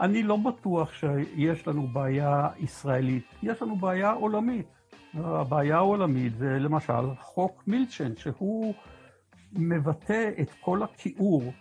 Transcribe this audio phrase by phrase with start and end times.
[0.00, 4.66] אני לא בטוח שיש לנו בעיה ישראלית, יש לנו בעיה עולמית.
[5.14, 8.74] הבעיה העולמית זה למשל חוק מילצ'ן, שהוא
[9.52, 11.52] מבטא את כל הכיעור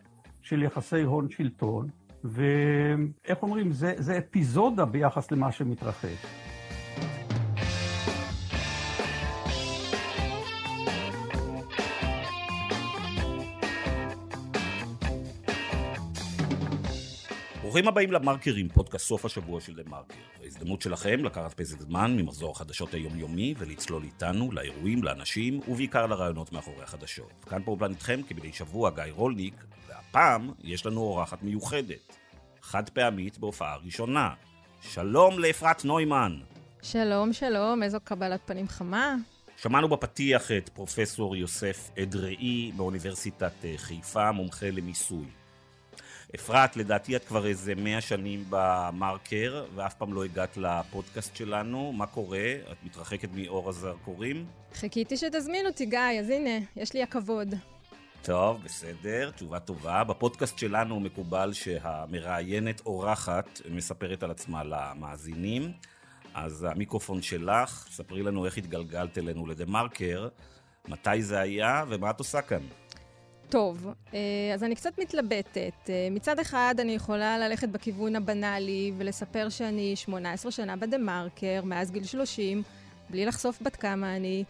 [0.41, 1.87] של יחסי הון-שלטון,
[2.23, 6.48] ואיך אומרים, זה, זה אפיזודה ביחס למה שמתרחש.
[17.79, 20.15] ברוכים הבאים למרקרים, פודקאסט סוף השבוע של דה מרקר.
[20.43, 26.83] ההזדמנות שלכם לקחת פסק זמן ממחזור החדשות היומיומי ולצלול איתנו לאירועים, לאנשים ובעיקר לרעיונות מאחורי
[26.83, 27.31] החדשות.
[27.49, 29.53] כאן באופן איתכם כמדי שבוע גיא רולניק,
[29.87, 32.17] והפעם יש לנו אורחת מיוחדת,
[32.61, 34.33] חד פעמית בהופעה ראשונה.
[34.81, 36.39] שלום לאפרת נוימן.
[36.81, 39.15] שלום, שלום, איזו קבלת פנים חמה.
[39.57, 45.38] שמענו בפתיח את פרופסור יוסף אדראי באוניברסיטת אה, חיפה, מומחה למיסוי.
[46.35, 51.91] אפרת, לדעתי את כבר איזה מאה שנים במרקר, ואף פעם לא הגעת לפודקאסט שלנו.
[51.91, 52.53] מה קורה?
[52.71, 54.45] את מתרחקת מאור הזרקורים?
[54.73, 57.55] חיכיתי שתזמין אותי, גיא, אז הנה, יש לי הכבוד.
[58.21, 60.03] טוב, בסדר, תשובה טובה.
[60.03, 65.71] בפודקאסט שלנו מקובל שהמראיינת אורחת מספרת על עצמה למאזינים.
[66.33, 70.27] אז המיקרופון שלך, ספרי לנו איך התגלגלת אלינו לדה מרקר,
[70.87, 72.61] מתי זה היה ומה את עושה כאן.
[73.49, 74.19] טוב, אה,
[74.53, 75.89] אז אני קצת מתלבטת.
[75.89, 82.03] אה, מצד אחד, אני יכולה ללכת בכיוון הבנאלי ולספר שאני 18 שנה בדה-מרקר, מאז גיל
[82.03, 82.63] 30,
[83.09, 84.43] בלי לחשוף בת כמה אני.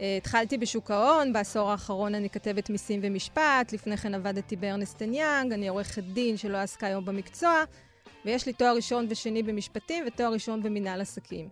[0.00, 5.52] אה, התחלתי בשוק ההון, בעשור האחרון אני כתבת מיסים ומשפט, לפני כן עבדתי בארנסטן יאנג,
[5.52, 7.62] אני עורכת דין שלא עסקה היום במקצוע,
[8.24, 11.48] ויש לי תואר ראשון ושני במשפטים ותואר ראשון במנהל עסקים.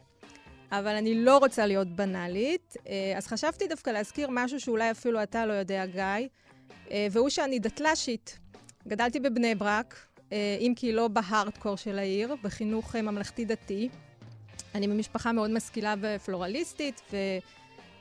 [0.72, 2.76] אבל אני לא רוצה להיות בנאלית,
[3.16, 6.28] אז חשבתי דווקא להזכיר משהו שאולי אפילו אתה לא יודע, גיא.
[6.90, 8.38] אה, והוא שאני דתל"שית.
[8.88, 13.88] גדלתי בבני ברק, אה, אם כי לא בהארדקור של העיר, בחינוך אה, ממלכתי-דתי.
[14.74, 17.02] אני ממשפחה מאוד משכילה ופלורליסטית,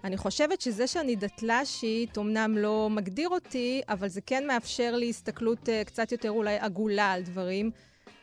[0.03, 5.69] ואני חושבת שזה שאני דתל"שית אומנם לא מגדיר אותי, אבל זה כן מאפשר לי הסתכלות
[5.85, 7.71] קצת יותר אולי עגולה על דברים.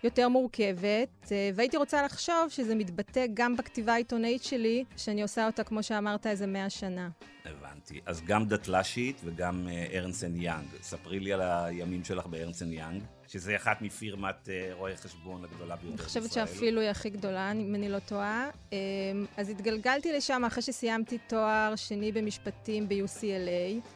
[0.07, 5.83] יותר מורכבת, והייתי רוצה לחשוב שזה מתבטא גם בכתיבה העיתונאית שלי, שאני עושה אותה, כמו
[5.83, 7.09] שאמרת, איזה מאה שנה.
[7.45, 8.01] הבנתי.
[8.07, 10.67] אז גם דתל"שית וגם ארנסן יאנג.
[10.83, 16.05] ספרי לי על הימים שלך בארנסן יאנג, שזה אחת מפירמת uh, רואי חשבון הגדולה ביותר
[16.05, 16.23] בישראל.
[16.23, 18.51] אני חושבת שאפילו היא הכי גדולה, אם אני לא טועה.
[19.37, 23.96] אז התגלגלתי לשם אחרי שסיימתי תואר שני במשפטים ב-UCLA.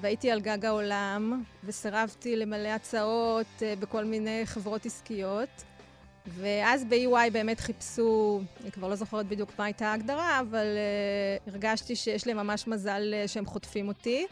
[0.00, 5.64] והייתי על גג העולם, וסירבתי למלא הצעות uh, בכל מיני חברות עסקיות.
[6.26, 11.96] ואז ב-EY באמת חיפשו, אני כבר לא זוכרת בדיוק מה הייתה ההגדרה, אבל uh, הרגשתי
[11.96, 14.26] שיש לי ממש מזל uh, שהם חוטפים אותי.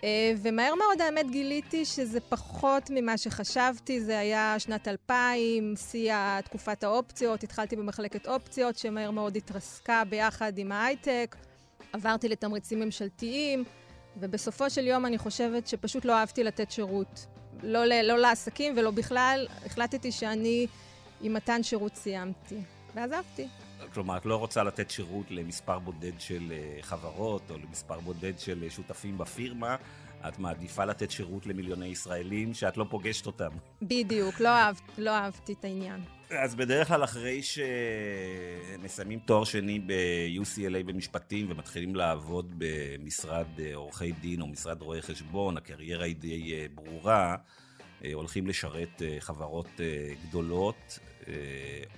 [0.00, 0.04] Uh,
[0.42, 7.42] ומהר מאוד האמת גיליתי שזה פחות ממה שחשבתי, זה היה שנת 2000, שיא תקופת האופציות,
[7.42, 11.36] התחלתי במחלקת אופציות שמהר מאוד התרסקה ביחד עם ההייטק,
[11.92, 13.64] עברתי לתמריצים ממשלתיים,
[14.20, 17.26] ובסופו של יום אני חושבת שפשוט לא אהבתי לתת שירות.
[17.62, 20.66] לא, לא לעסקים ולא בכלל, החלטתי שאני
[21.20, 22.60] עם מתן שירות סיימתי,
[22.94, 23.48] ועזבתי.
[23.94, 28.62] כלומר, את לא רוצה לתת שירות למספר בודד של אה, חברות או למספר בודד של
[28.62, 29.76] אה, שותפים בפירמה,
[30.28, 33.50] את מעדיפה לתת שירות למיליוני ישראלים שאת לא פוגשת אותם.
[33.82, 36.00] בדיוק, לא, אהב, לא אהבתי את העניין.
[36.38, 44.40] אז בדרך כלל אחרי שמסיימים תואר שני ב-UCLA במשפטים ומתחילים לעבוד במשרד אה, עורכי דין
[44.40, 47.36] או משרד רואי חשבון, הקריירה היא די ברורה.
[48.12, 49.80] הולכים לשרת חברות
[50.28, 50.98] גדולות,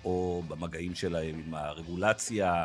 [0.05, 2.65] או במגעים שלהם עם הרגולציה,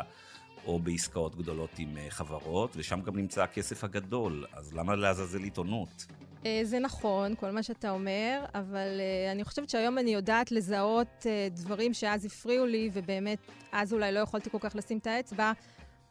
[0.66, 6.06] או בעסקאות גדולות עם אה, חברות, ושם גם נמצא הכסף הגדול, אז למה לעזאזל עיתונות?
[6.46, 11.06] אה, זה נכון, כל מה שאתה אומר, אבל uh, אני חושבת שהיום אני יודעת לזהות
[11.20, 13.38] uh, דברים שאז הפריעו לי, ובאמת,
[13.72, 15.52] אז אולי לא יכולתי כל כך לשים את האצבע.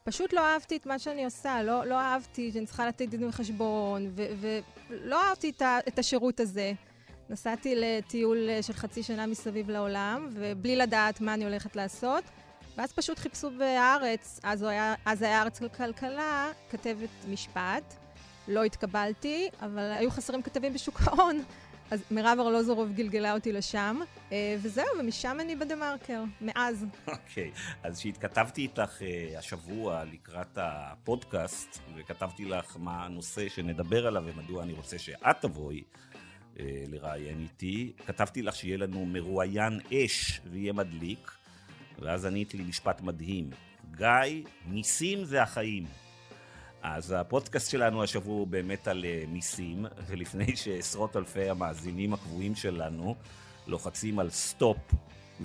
[0.04, 4.10] פשוט לא אהבתי את מה שאני עושה, לא, לא אהבתי שאני צריכה לתת דין וחשבון,
[4.14, 6.72] ולא אהבתי את, את השירות הזה.
[7.30, 12.24] נסעתי לטיול אה, של חצי שנה מסביב לעולם, ובלי לדעת מה אני הולכת לעשות.
[12.76, 18.01] ואז פשוט חיפשו בהארץ, אז, היה, אז היה ארץ כלכלה, כתבת משפט.
[18.48, 21.42] לא התקבלתי, אבל היו חסרים כתבים בשוק ההון.
[21.92, 24.00] אז מירב ארלוזורוב גלגלה אותי לשם,
[24.32, 26.86] אה, וזהו, ומשם אני בדה-מרקר, מאז.
[27.06, 34.22] אוקיי, okay, אז כשהתכתבתי איתך uh, השבוע לקראת הפודקאסט, וכתבתי לך מה הנושא שנדבר עליו
[34.26, 35.82] ומדוע אני רוצה שאת תבואי,
[36.60, 37.92] אה, לראיין איתי.
[38.06, 41.30] כתבתי לך שיהיה לנו מרואיין אש ויהיה מדליק,
[41.98, 43.50] ואז ענית לי משפט מדהים.
[43.96, 45.84] גיא, ניסים זה החיים.
[46.82, 53.16] אז הפודקאסט שלנו השבוע הוא באמת על אה, מיסים, ולפני שעשרות אלפי המאזינים הקבועים שלנו
[53.66, 54.76] לוחצים על סטופ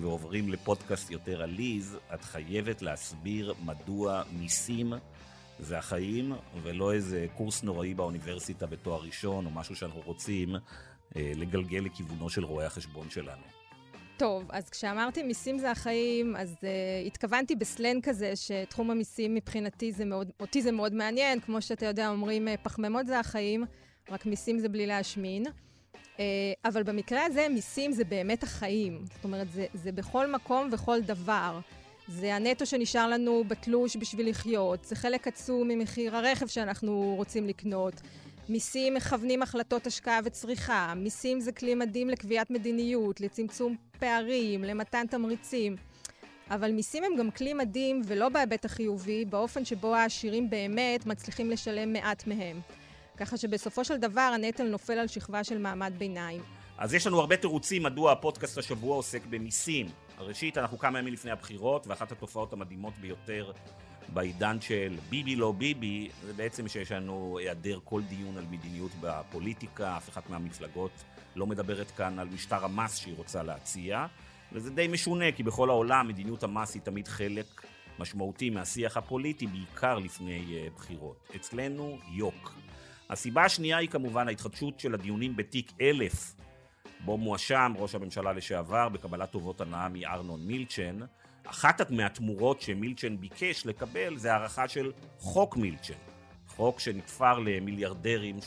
[0.00, 4.92] ועוברים לפודקאסט יותר עליז, את חייבת להסביר מדוע מיסים
[5.58, 6.32] זה החיים,
[6.62, 10.56] ולא איזה קורס נוראי באוניברסיטה בתואר ראשון, או משהו שאנחנו רוצים
[11.16, 13.57] אה, לגלגל לכיוונו של רואי החשבון שלנו.
[14.18, 20.04] טוב, אז כשאמרתי מיסים זה החיים, אז uh, התכוונתי בסלנג כזה, שתחום המיסים מבחינתי זה
[20.04, 23.64] מאוד, אותי זה מאוד מעניין, כמו שאתה יודע, אומרים פחמימות זה החיים,
[24.10, 25.44] רק מיסים זה בלי להשמין.
[25.46, 26.20] Uh,
[26.64, 29.04] אבל במקרה הזה, מיסים זה באמת החיים.
[29.14, 31.60] זאת אומרת, זה, זה בכל מקום וכל דבר.
[32.08, 37.94] זה הנטו שנשאר לנו בתלוש בשביל לחיות, זה חלק עצום ממחיר הרכב שאנחנו רוצים לקנות.
[38.48, 45.76] מיסים מכוונים החלטות השקעה וצריכה, מיסים זה כלי מדהים לקביעת מדיניות, לצמצום פערים, למתן תמריצים.
[46.50, 51.92] אבל מיסים הם גם כלי מדהים, ולא בהיבט החיובי, באופן שבו העשירים באמת מצליחים לשלם
[51.92, 52.60] מעט מהם.
[53.16, 56.42] ככה שבסופו של דבר הנטל נופל על שכבה של מעמד ביניים.
[56.78, 59.86] אז יש לנו הרבה תירוצים מדוע הפודקאסט השבוע עוסק במיסים.
[60.18, 63.52] ראשית, אנחנו כמה ימים לפני הבחירות, ואחת התופעות המדהימות ביותר
[64.08, 69.96] בעידן של ביבי לא ביבי, זה בעצם שיש לנו היעדר כל דיון על מדיניות בפוליטיקה,
[69.96, 70.90] אף אחת מהמפלגות
[71.38, 74.06] לא מדברת כאן על משטר המס שהיא רוצה להציע,
[74.52, 77.62] וזה די משונה, כי בכל העולם מדיניות המס היא תמיד חלק
[77.98, 81.28] משמעותי מהשיח הפוליטי, בעיקר לפני uh, בחירות.
[81.36, 82.54] אצלנו, יוק.
[83.10, 86.34] הסיבה השנייה היא כמובן ההתחדשות של הדיונים בתיק אלף,
[87.04, 90.98] בו מואשם ראש הממשלה לשעבר בקבלת טובות הנאה מארנון מילצ'ן,
[91.44, 95.94] אחת מהתמורות שמילצ'ן ביקש לקבל זה הארכה של חוק מילצ'ן,
[96.46, 98.40] חוק שנתפר למיליארדרים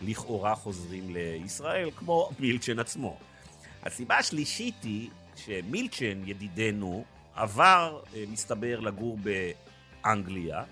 [0.00, 3.18] שלכאורה חוזרים לישראל, כמו מילצ'ן עצמו.
[3.82, 7.04] הסיבה השלישית היא שמילצ'ן, ידידנו,
[7.34, 9.18] עבר, אה, מסתבר, לגור
[10.02, 10.64] באנגליה,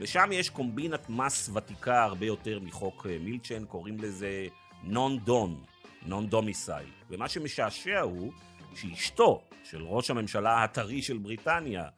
[0.00, 4.46] ושם יש קומבינת מס ותיקה הרבה יותר מחוק אה, מילצ'ן, קוראים לזה
[4.82, 5.64] נון דון,
[6.06, 6.88] נון דומיסייל.
[7.10, 8.32] ומה שמשעשע הוא
[8.74, 11.88] שאשתו של ראש הממשלה הטרי של בריטניה,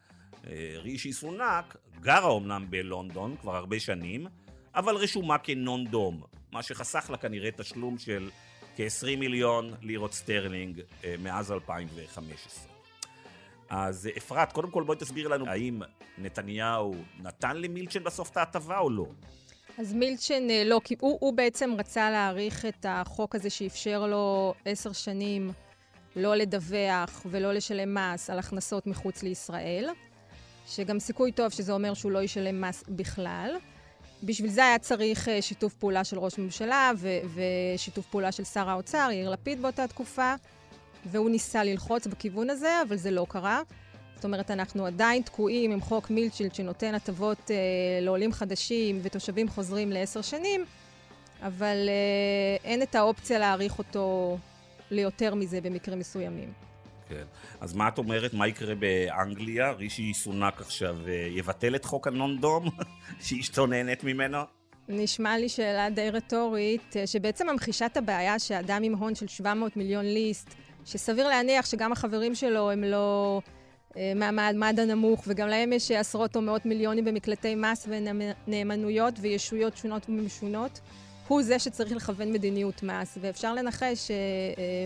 [0.46, 4.26] אה, רישי סונאק, גרה אמנם בלונדון כבר הרבה שנים,
[4.75, 6.22] אבל רשומה כנון דום,
[6.56, 8.31] מה שחסך לה כנראה תשלום של
[8.76, 12.73] כ-20 מיליון לירות סטרלינג אה, מאז 2015.
[13.69, 15.82] אז אפרת, קודם כל בואי תסביר לנו האם
[16.19, 19.06] נתניהו נתן למילצ'ן בסוף את ההטבה או לא?
[19.79, 24.55] אז מילצ'ן אה, לא, כי הוא, הוא בעצם רצה להאריך את החוק הזה שאפשר לו
[24.64, 25.50] עשר שנים
[26.17, 29.88] לא לדווח ולא לשלם מס על הכנסות מחוץ לישראל,
[30.67, 33.50] שגם סיכוי טוב שזה אומר שהוא לא ישלם מס בכלל.
[34.22, 38.70] בשביל זה היה צריך אה, שיתוף פעולה של ראש ממשלה ו- ושיתוף פעולה של שר
[38.70, 40.34] האוצר, יאיר לפיד באותה תקופה,
[41.06, 43.62] והוא ניסה ללחוץ בכיוון הזה, אבל זה לא קרה.
[44.14, 47.56] זאת אומרת, אנחנו עדיין תקועים עם חוק מילצ'ילד שנותן הטבות אה,
[48.00, 50.64] לעולים חדשים ותושבים חוזרים לעשר שנים,
[51.42, 54.38] אבל אה, אין את האופציה להאריך אותו
[54.90, 56.65] ליותר מזה במקרים מסוימים.
[57.08, 57.25] כן.
[57.61, 59.70] אז מה את אומרת, מה יקרה באנגליה?
[59.70, 62.69] רישי סונאק עכשיו אה, יבטל את חוק הנון-דום,
[63.25, 64.38] שאשתו נהנית ממנו?
[64.88, 69.76] נשמע לי שאלה די רטורית, אה, שבעצם ממחישה את הבעיה שאדם עם הון של 700
[69.76, 70.55] מיליון ליסט,
[70.85, 73.41] שסביר להניח שגם החברים שלו הם לא
[73.97, 80.08] אה, מהמעמד הנמוך, וגם להם יש עשרות או מאות מיליונים במקלטי מס ונאמנויות וישויות שונות
[80.08, 80.81] ומשונות.
[81.29, 84.10] הוא זה שצריך לכוון מדיניות מס, ואפשר לנחש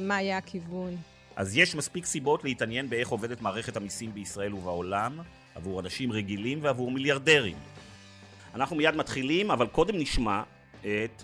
[0.03, 0.97] מה יהיה הכיוון.
[1.37, 5.19] אז יש מספיק סיבות להתעניין באיך עובדת מערכת המיסים בישראל ובעולם,
[5.55, 7.57] עבור אנשים רגילים ועבור מיליארדרים.
[8.55, 10.43] אנחנו מיד מתחילים, אבל קודם נשמע
[10.81, 11.23] את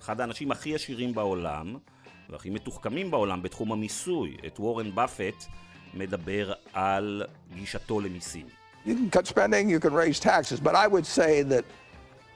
[0.00, 1.76] אחד האנשים הכי עשירים בעולם,
[2.30, 5.44] והכי מתוחכמים בעולם בתחום המיסוי, את וורן באפט,
[5.94, 8.46] מדבר על גישתו למיסים.
[8.86, 11.64] You can cut spending, you can raise taxes, but I would say that,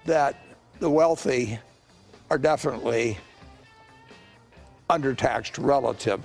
[0.06, 0.34] that
[0.80, 1.58] the wealthy
[2.30, 3.18] are definitely
[4.90, 6.20] undertaxed relative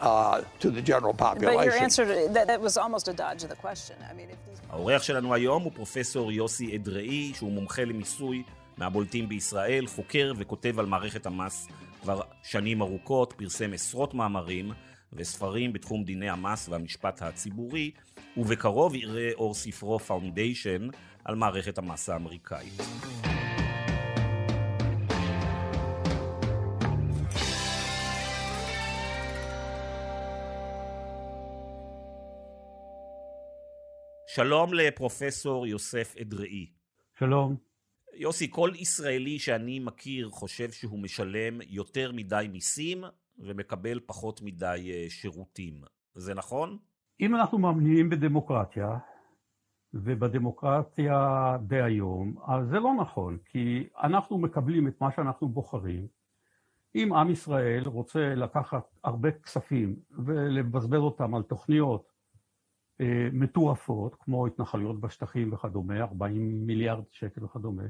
[0.00, 1.58] uh, to the general population.
[1.58, 3.96] But your answer to that, that was almost a dodge of the question.
[4.10, 4.60] I mean, if these...
[4.70, 8.42] האורח שלנו היום הוא פרופסור יוסי אדראי, שהוא מומחה למיסוי
[8.76, 11.68] מהבולטים בישראל, חוקר וכותב על מערכת המס
[12.02, 14.72] כבר שנים ארוכות, פרסם עשרות מאמרים
[15.12, 17.90] וספרים בתחום דיני המס והמשפט הציבורי,
[18.36, 20.88] ובקרוב יראה אור ספרו Foundation
[21.24, 22.82] על מערכת המס האמריקאית.
[34.34, 36.66] שלום לפרופסור יוסף אדראי.
[37.18, 37.56] שלום.
[38.14, 43.04] יוסי, כל ישראלי שאני מכיר חושב שהוא משלם יותר מדי מיסים
[43.38, 45.80] ומקבל פחות מדי אה, שירותים.
[46.14, 46.78] זה נכון?
[47.20, 48.98] אם אנחנו מאמינים בדמוקרטיה,
[49.94, 56.06] ובדמוקרטיה דהיום, אז זה לא נכון, כי אנחנו מקבלים את מה שאנחנו בוחרים,
[56.94, 62.09] אם עם ישראל רוצה לקחת הרבה כספים ולבזבז אותם על תוכניות
[63.32, 67.82] מטורפות, כמו התנחלויות בשטחים וכדומה, 40 מיליארד שקל וכדומה,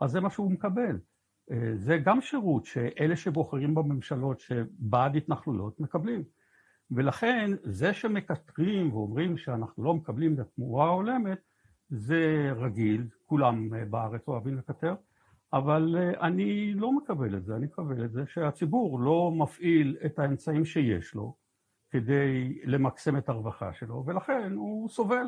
[0.00, 0.98] אז זה מה שהוא מקבל.
[1.50, 6.22] אה, זה גם שירות שאלה שבוחרים בממשלות שבעד התנחלויות מקבלים.
[6.90, 11.38] ולכן זה שמקטרים ואומרים שאנחנו לא מקבלים את התמורה ההולמת,
[11.90, 14.94] זה רגיל, כולם אה, בארץ אוהבים לקטר,
[15.52, 20.18] אבל אה, אני לא מקבל את זה, אני מקבל את זה שהציבור לא מפעיל את
[20.18, 21.36] האמצעים שיש לו
[21.90, 25.26] כדי למקסם את הרווחה שלו, ולכן הוא סובל.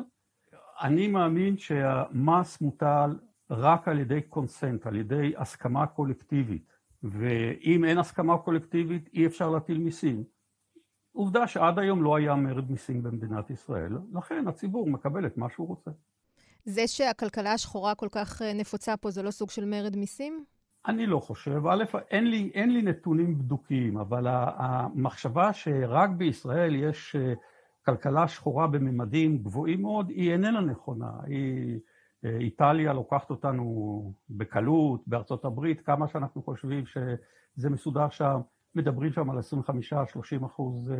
[0.81, 8.37] אני מאמין שהמס מוטל רק על ידי קונסנט, על ידי הסכמה קולקטיבית, ואם אין הסכמה
[8.37, 10.23] קולקטיבית אי אפשר להטיל מיסים.
[11.11, 15.67] עובדה שעד היום לא היה מרד מיסים במדינת ישראל, לכן הציבור מקבל את מה שהוא
[15.67, 15.91] רוצה.
[16.65, 20.45] זה שהכלכלה השחורה כל כך אה, נפוצה פה, זה לא סוג של מרד מיסים?
[20.87, 21.67] אני לא חושב.
[21.67, 27.33] א', אין לי, אין לי נתונים בדוקים, אבל המחשבה שרק בישראל יש אה,
[27.85, 31.11] כלכלה שחורה בממדים גבוהים מאוד, היא איננה נכונה.
[31.23, 31.79] היא,
[32.25, 38.39] אה, איטליה לוקחת אותנו בקלות, בארצות הברית, כמה שאנחנו חושבים שזה מסודר שם,
[38.75, 40.91] מדברים שם על 25-30 אחוז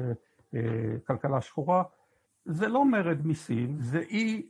[1.08, 1.84] כלכלה שחורה.
[2.46, 4.48] זה לא מרד מיסים, זה אי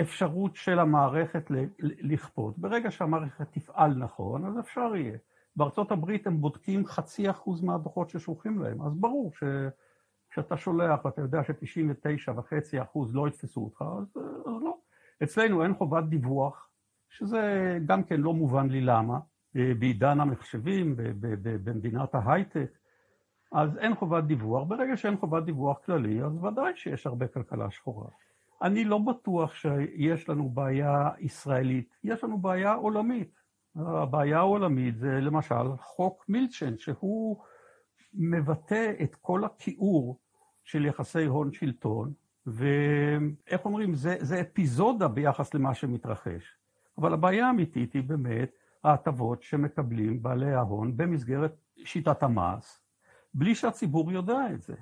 [0.00, 2.58] אפשרות של המערכת לכפות.
[2.58, 5.18] ברגע שהמערכת תפעל נכון, אז אפשר יהיה.
[5.56, 11.44] בארצות הברית הם בודקים חצי אחוז מהדוחות ששולחים להם, אז ברור שכשאתה שולח ואתה יודע
[11.44, 14.76] ש-99 וחצי אחוז לא יתפסו אותך, אז, אז לא.
[15.22, 16.68] אצלנו אין חובת דיווח,
[17.08, 19.18] שזה גם כן לא מובן לי למה,
[19.54, 20.94] בעידן המחשבים,
[21.64, 22.78] במדינת ההייטק,
[23.52, 24.68] אז אין חובת דיווח.
[24.68, 28.08] ברגע שאין חובת דיווח כללי, אז ודאי שיש הרבה כלכלה שחורה.
[28.64, 33.40] אני לא בטוח שיש לנו בעיה ישראלית, יש לנו בעיה עולמית.
[33.76, 37.36] הבעיה העולמית זה למשל חוק מילצ'ן, שהוא
[38.14, 40.18] מבטא את כל הכיעור
[40.64, 42.12] של יחסי הון שלטון,
[42.46, 46.58] ואיך אומרים, זה, זה אפיזודה ביחס למה שמתרחש.
[46.98, 48.50] אבל הבעיה האמיתית היא באמת
[48.84, 52.82] ההטבות שמקבלים בעלי ההון במסגרת שיטת המס,
[53.34, 54.74] בלי שהציבור יודע את זה.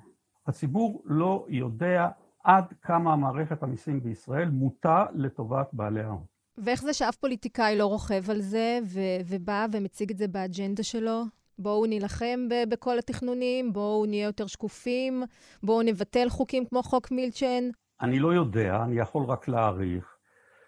[0.47, 2.09] הציבור לא יודע
[2.43, 6.23] עד כמה מערכת המיסים בישראל מוטה לטובת בעלי ההון.
[6.57, 11.23] ואיך זה שאף פוליטיקאי לא רוכב על זה ו- ובא ומציג את זה באג'נדה שלו?
[11.59, 15.23] בואו נילחם ב- בכל התכנונים, בואו נהיה יותר שקופים,
[15.63, 17.63] בואו נבטל חוקים כמו חוק מילצ'ן.
[18.01, 20.17] אני לא יודע, אני יכול רק להעריך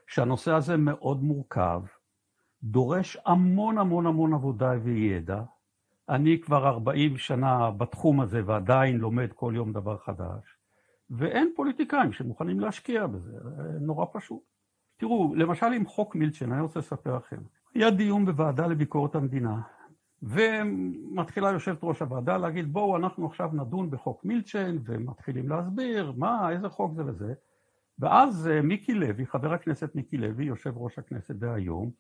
[0.08, 1.82] שהנושא הזה מאוד מורכב,
[2.64, 5.42] דורש המון המון המון עבודה וידע.
[6.10, 10.55] אני כבר 40 שנה בתחום הזה ועדיין לומד כל יום דבר חדש.
[11.10, 13.32] ואין פוליטיקאים שמוכנים להשקיע בזה,
[13.82, 14.44] נורא פשוט.
[14.98, 17.42] תראו, למשל עם חוק מילצ'ן, אני רוצה לספר לכם.
[17.74, 19.62] היה דיון בוועדה לביקורת המדינה,
[20.24, 26.70] ומתחילה יושבת ראש הוועדה להגיד, בואו, אנחנו עכשיו נדון בחוק מילצ'ן, ומתחילים להסביר, מה, איזה
[26.70, 27.34] חוק זה וזה.
[28.00, 31.92] ואז אה, מיקי לוי, חבר הכנסת מיקי לוי, יושב ראש הכנסת דהיום,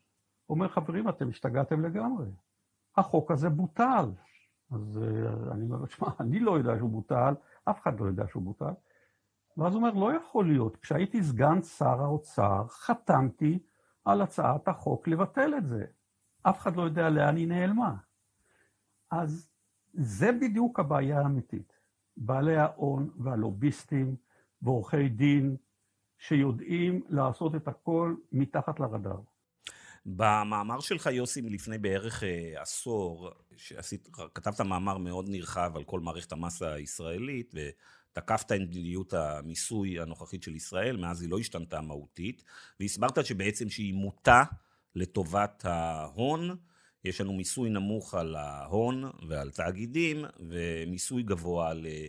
[0.49, 2.25] אומר, חברים, אתם השתגעתם לגמרי.
[2.97, 4.05] החוק הזה בוטל.
[4.71, 7.33] אז אה, אני אומר, שמע, אני לא יודע שהוא בוטל,
[7.69, 8.73] אף אחד לא יודע שהוא בוטל.
[9.57, 13.59] ואז הוא אומר, לא יכול להיות, כשהייתי סגן שר האוצר, חתמתי
[14.05, 15.85] על הצעת החוק לבטל את זה.
[16.43, 17.95] אף אחד לא יודע לאן היא נעלמה.
[19.11, 19.49] אז
[19.93, 21.73] זה בדיוק הבעיה האמיתית.
[22.17, 24.15] בעלי ההון והלוביסטים
[24.61, 25.55] ועורכי דין
[26.17, 29.19] שיודעים לעשות את הכל מתחת לרדאר.
[30.05, 36.31] במאמר שלך, יוסי, מלפני בערך אה, עשור, שעשית, כתבת מאמר מאוד נרחב על כל מערכת
[36.31, 37.53] המס הישראלית,
[38.15, 42.43] תקפת את מדיניות המיסוי הנוכחית של ישראל, מאז היא לא השתנתה מהותית,
[42.79, 44.43] והסברת שבעצם שהיא מוטה
[44.95, 46.57] לטובת ההון.
[47.03, 52.07] יש לנו מיסוי נמוך על ההון ועל תאגידים, ומיסוי גבוה על אה,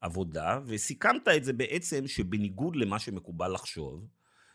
[0.00, 4.06] עבודה, וסיכמת את זה בעצם שבניגוד למה שמקובל לחשוב,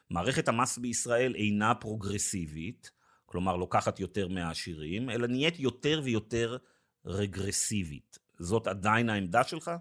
[0.10, 2.92] מערכת המס בישראל אינה פרוגרסיבית,
[3.26, 6.58] כלומר לוקחת יותר מהעשירים, אלא נהיית יותר ויותר
[7.06, 8.20] רגרסיבית.
[8.40, 9.72] זאת עדיין העמדה שלך?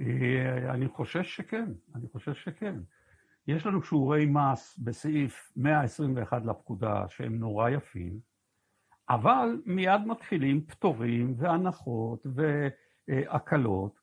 [0.00, 2.74] אה, אני חושש שכן, אני חושש שכן.
[3.46, 8.20] יש לנו שיעורי מס בסעיף 121 לפקודה שהם נורא יפים,
[9.08, 12.26] אבל מיד מתחילים פטורים והנחות
[13.08, 14.00] והקלות.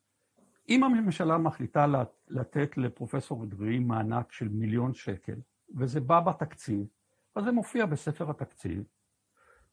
[0.70, 1.86] אם הממשלה מחליטה
[2.30, 5.36] לתת לפרופסור אדרי מענק של מיליון שקל,
[5.78, 6.88] וזה בא בתקציב,
[7.36, 8.84] אז זה מופיע בספר התקציב,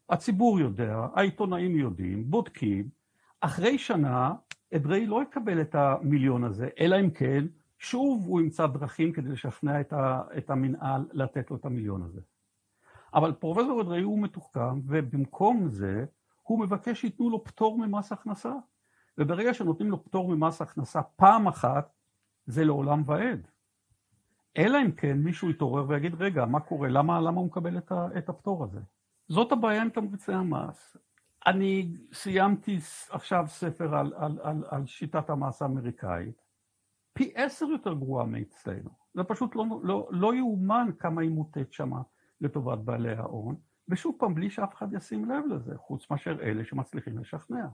[0.09, 2.89] הציבור יודע, העיתונאים יודעים, בודקים,
[3.41, 4.35] אחרי שנה
[4.75, 7.45] אדרי לא יקבל את המיליון הזה, אלא אם כן,
[7.79, 12.21] שוב הוא ימצא דרכים כדי לשכנע את, ה, את המנהל לתת לו את המיליון הזה.
[13.15, 16.05] אבל פרופסור אדרי הוא מתוחכם, ובמקום זה
[16.43, 18.53] הוא מבקש שייתנו לו פטור ממס הכנסה.
[19.19, 21.93] וברגע שנותנים לו פטור ממס הכנסה פעם אחת,
[22.47, 23.47] זה לעולם ועד.
[24.57, 26.89] אלא אם כן מישהו יתעורר ויגיד, רגע, מה קורה?
[26.89, 28.81] למה, למה הוא מקבל את, ה, את הפטור הזה?
[29.29, 30.97] זאת הבעיה עם תמריצי המס.
[31.47, 32.79] אני סיימתי
[33.11, 36.43] עכשיו ספר על, על, על, על שיטת המס האמריקאית,
[37.13, 38.91] פי עשר יותר גרועה מאצלנו.
[39.15, 42.03] זה פשוט לא, לא, לא יאומן כמה היא מוטט שמה
[42.41, 43.57] לטובת בעלי ההון,
[43.89, 47.67] ושוב פעם, בלי שאף אחד ישים לב לזה, חוץ מאשר אלה שמצליחים לשכנע.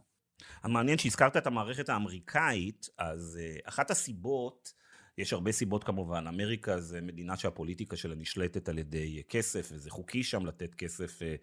[0.63, 4.73] המעניין שהזכרת את המערכת האמריקאית, אז uh, אחת הסיבות
[5.19, 10.23] יש הרבה סיבות כמובן, אמריקה זה מדינה שהפוליטיקה שלה נשלטת על ידי כסף, וזה חוקי
[10.23, 11.35] שם לתת כסף אה,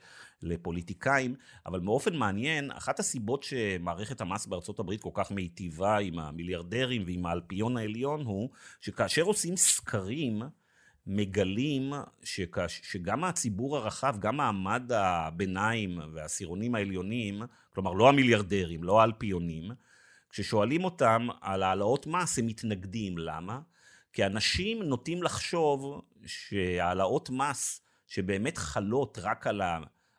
[0.41, 1.35] לפוליטיקאים,
[1.65, 7.25] אבל באופן מעניין, אחת הסיבות שמערכת המס בארצות הברית כל כך מיטיבה עם המיליארדרים ועם
[7.25, 8.49] האלפיון העליון הוא,
[8.81, 10.41] שכאשר עושים סקרים,
[11.07, 17.41] מגלים שכש, שגם הציבור הרחב, גם מעמד הביניים והעשירונים העליונים,
[17.73, 19.71] כלומר לא המיליארדרים, לא האלפיונים,
[20.29, 23.17] כששואלים אותם על העלאות מס, הם מתנגדים.
[23.17, 23.59] למה?
[24.13, 29.62] כי אנשים נוטים לחשוב שהעלאות מס שבאמת חלות רק על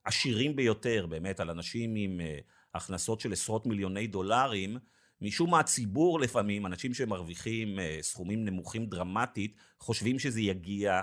[0.04, 2.38] העשירים ביותר, באמת על אנשים עם אה,
[2.74, 4.78] הכנסות של עשרות מיליוני דולרים,
[5.20, 11.00] משום מה הציבור לפעמים, אנשים שמרוויחים אה, סכומים נמוכים דרמטית, חושבים שזה יגיע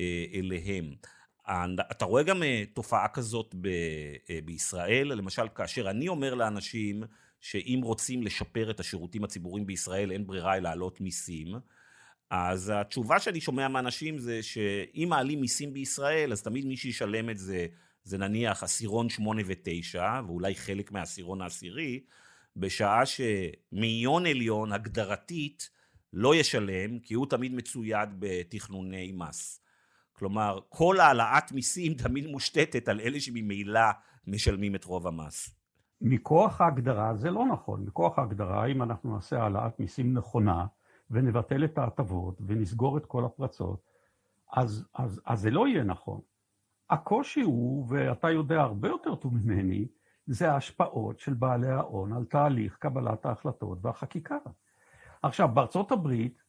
[0.00, 0.94] אה, אליהם.
[1.90, 2.42] אתה רואה גם
[2.74, 3.54] תופעה כזאת
[4.44, 7.02] בישראל, למשל כאשר אני אומר לאנשים
[7.40, 11.54] שאם רוצים לשפר את השירותים הציבוריים בישראל אין ברירה אלא להעלות מיסים.
[12.30, 17.38] אז התשובה שאני שומע מאנשים זה שאם מעלים מיסים בישראל, אז תמיד מי שישלם את
[17.38, 17.66] זה,
[18.04, 22.00] זה נניח עשירון שמונה ותשע, ואולי חלק מהעשירון העשירי,
[22.56, 25.70] בשעה שמאיון עליון הגדרתית
[26.12, 29.60] לא ישלם, כי הוא תמיד מצויד בתכנוני מס.
[30.12, 33.80] כלומר, כל העלאת מיסים תמיד מושתתת על אלה שממילא
[34.26, 35.59] משלמים את רוב המס.
[36.00, 37.84] מכוח ההגדרה זה לא נכון.
[37.84, 40.66] מכוח ההגדרה, אם אנחנו נעשה העלאת מיסים נכונה,
[41.10, 43.80] ונבטל את ההטבות ונסגור את כל הפרצות,
[44.52, 46.20] אז, אז, אז זה לא יהיה נכון.
[46.90, 49.86] הקושי הוא, ואתה יודע הרבה יותר טוב ממני,
[50.26, 54.36] זה ההשפעות של בעלי ההון על תהליך קבלת ההחלטות והחקיקה.
[55.22, 56.42] עכשיו, בארצות הברית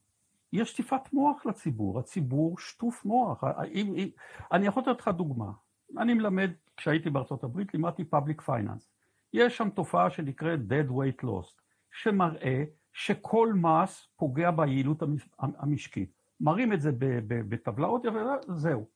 [0.54, 3.44] יש שטיפת מוח לציבור, הציבור שטוף מוח.
[3.44, 4.10] אם, אם,
[4.52, 5.52] אני יכול לתת לך דוגמה.
[5.98, 8.86] אני מלמד, כשהייתי בארצות הברית, לימדתי public finance.
[9.34, 12.64] יש שם תופעה שנקראת dead weight loss, שמראה
[12.94, 15.04] שכל מס פוגע ביעילות
[15.40, 16.14] המשקית.
[16.40, 16.92] מראים את זה
[17.28, 18.06] בטבלאות,
[18.50, 18.88] וזהו.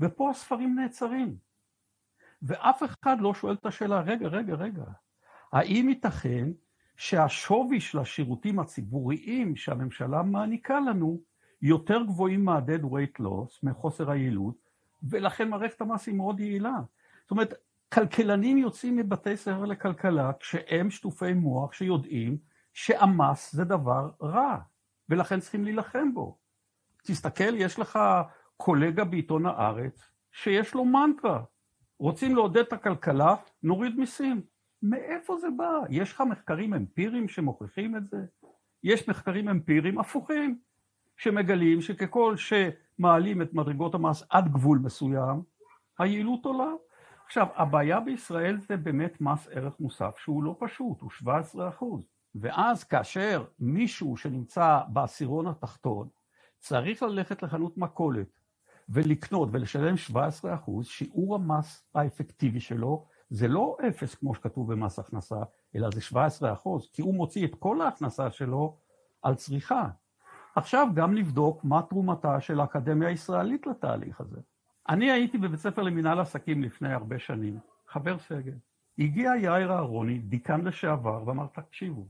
[0.00, 1.36] ופה הספרים נעצרים.
[2.42, 4.84] ואף אחד לא שואל את השאלה, רגע, רגע, רגע,
[5.52, 6.48] האם ייתכן
[6.96, 11.20] שהשווי של השירותים הציבוריים שהממשלה מעניקה לנו
[11.62, 14.56] יותר גבוהים מה-dead weight loss, מחוסר היעילות,
[15.02, 16.76] ולכן מערכת המס היא מאוד יעילה.
[17.22, 17.54] זאת אומרת,
[17.94, 22.38] כלכלנים יוצאים מבתי ספר לכלכלה כשהם שטופי מוח שיודעים
[22.72, 24.56] שהמס זה דבר רע,
[25.08, 26.38] ולכן צריכים להילחם בו.
[27.02, 27.98] תסתכל, יש לך
[28.56, 31.42] קולגה בעיתון הארץ שיש לו מנטרה.
[31.98, 34.42] רוצים לעודד את הכלכלה, נוריד מיסים.
[34.82, 35.72] מאיפה זה בא?
[35.90, 38.16] יש לך מחקרים אמפיריים שמוכיחים את זה?
[38.82, 40.58] יש מחקרים אמפיריים הפוכים,
[41.16, 45.42] שמגלים שככל שמעלים את מדרגות המס עד גבול מסוים,
[45.98, 46.70] היעילות עולה.
[47.28, 52.02] עכשיו, הבעיה בישראל זה באמת מס ערך מוסף שהוא לא פשוט, הוא 17 אחוז.
[52.34, 56.08] ואז כאשר מישהו שנמצא בעשירון התחתון
[56.58, 58.40] צריך ללכת לחנות מכולת
[58.88, 65.42] ולקנות ולשלם 17 אחוז, שיעור המס האפקטיבי שלו זה לא אפס כמו שכתוב במס הכנסה,
[65.76, 68.76] אלא זה 17 אחוז, כי הוא מוציא את כל ההכנסה שלו
[69.22, 69.88] על צריכה.
[70.56, 74.40] עכשיו גם לבדוק מה תרומתה של האקדמיה הישראלית לתהליך הזה.
[74.88, 78.54] אני הייתי בבית ספר למנהל עסקים לפני הרבה שנים, חבר סגל.
[78.98, 82.06] הגיע יאיר אהרוני, דיקן לשעבר, ואמר, תקשיבו,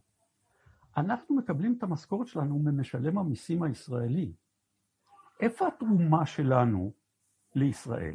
[0.97, 4.33] אנחנו מקבלים את המשכורת שלנו ממשלם המיסים הישראלי.
[5.41, 6.93] איפה התרומה שלנו
[7.55, 8.15] לישראל?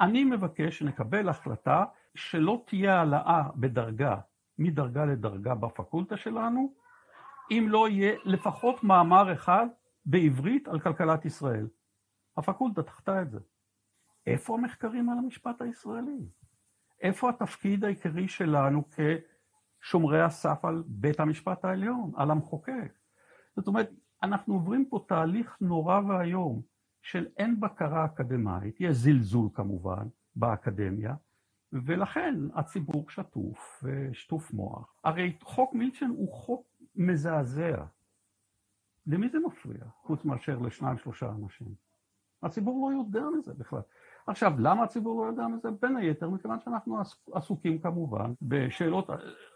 [0.00, 1.84] אני מבקש שנקבל החלטה
[2.14, 4.16] שלא תהיה העלאה בדרגה,
[4.58, 6.74] מדרגה לדרגה בפקולטה שלנו,
[7.50, 9.66] אם לא יהיה לפחות מאמר אחד
[10.06, 11.68] בעברית על כלכלת ישראל.
[12.36, 13.38] הפקולטה דחתה את זה.
[14.26, 16.28] איפה המחקרים על המשפט הישראלי?
[17.00, 18.84] איפה התפקיד העיקרי שלנו
[19.80, 22.98] כשומרי הסף על בית המשפט העליון, על המחוקק?
[23.56, 23.90] זאת אומרת,
[24.22, 26.62] אנחנו עוברים פה תהליך נורא ואיום
[27.02, 31.14] של אין בקרה אקדמית, יש זלזול כמובן באקדמיה,
[31.72, 34.94] ולכן הציבור שטוף ושטוף מוח.
[35.04, 37.84] הרי חוק מילצ'ן הוא חוק מזעזע.
[39.06, 41.89] למי זה מפריע, חוץ מאשר לשניים שלושה אנשים?
[42.42, 43.80] הציבור לא יודע מזה בכלל.
[44.26, 45.68] עכשיו, למה הציבור לא יודע מזה?
[45.82, 46.98] בין היתר, מכיוון שאנחנו
[47.32, 49.10] עסוקים כמובן בשאלות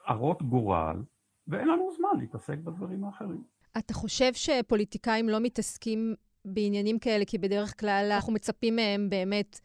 [0.06, 1.02] הרות גורל,
[1.48, 3.42] ואין לנו זמן להתעסק בדברים האחרים.
[3.78, 9.60] אתה חושב שפוליטיקאים לא מתעסקים בעניינים כאלה, כי בדרך כלל אנחנו מצפים מהם באמת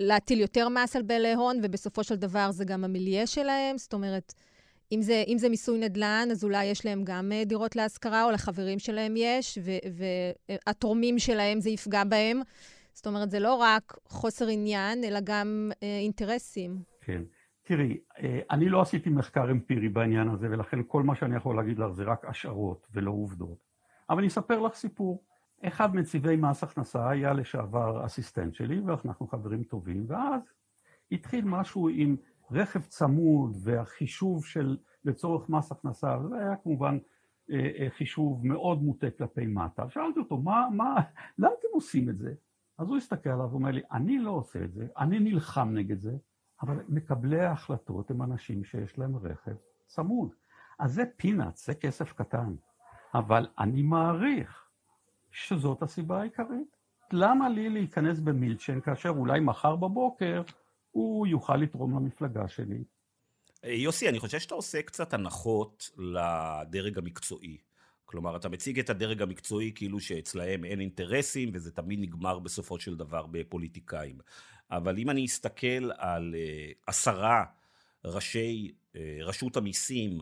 [0.00, 3.78] להטיל יותר מס על בעלי הון, ובסופו של דבר זה גם המיליה שלהם?
[3.78, 4.34] זאת אומרת,
[4.92, 8.30] אם זה, אם זה מיסוי נדל"ן, אז אולי יש להם גם אה, דירות להשכרה, או
[8.30, 9.58] לחברים שלהם יש,
[10.48, 12.40] והתורמים שלהם זה יפגע בהם.
[12.92, 16.82] זאת אומרת, זה לא רק חוסר עניין, אלא גם אה, אינטרסים.
[17.00, 17.22] כן.
[17.62, 21.78] תראי, אה, אני לא עשיתי מחקר אמפירי בעניין הזה, ולכן כל מה שאני יכול להגיד
[21.78, 23.58] לך זה רק השערות ולא עובדות.
[24.10, 25.24] אבל אני אספר לך סיפור.
[25.62, 30.40] אחד מנציבי מס הכנסה היה לשעבר אסיסטנט שלי, ואנחנו חברים טובים, ואז
[31.12, 32.16] התחיל משהו עם
[32.50, 36.98] רכב צמוד והחישוב של לצורך מס הכנסה, זה היה כמובן
[37.50, 39.90] אה, אה, חישוב מאוד מוטה כלפי מטה.
[39.90, 40.94] שאלתי אותו, מה, מה,
[41.38, 42.34] למה אתם עושים את זה?
[42.78, 46.16] אז הוא הסתכל עליו ואומר לי, אני לא עושה את זה, אני נלחם נגד זה,
[46.62, 49.54] אבל מקבלי ההחלטות הם אנשים שיש להם רכב
[49.86, 50.30] צמוד.
[50.78, 52.54] אז זה פינאץ, זה כסף קטן.
[53.14, 54.68] אבל אני מעריך
[55.30, 56.76] שזאת הסיבה העיקרית.
[57.12, 60.42] למה לי להיכנס במילצ'ן כאשר אולי מחר בבוקר
[60.98, 62.84] הוא יוכל לתרום למפלגה שלי?
[63.64, 67.58] יוסי, אני חושב שאתה עושה קצת הנחות לדרג המקצועי.
[68.04, 72.96] כלומר, אתה מציג את הדרג המקצועי כאילו שאצלהם אין אינטרסים, וזה תמיד נגמר בסופו של
[72.96, 74.18] דבר בפוליטיקאים.
[74.70, 77.44] אבל אם אני אסתכל על uh, עשרה
[78.04, 80.20] ראשי uh, רשות המיסים